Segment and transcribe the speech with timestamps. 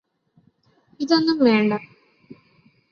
[0.99, 1.73] ഇതൊന്നും വേണ്ട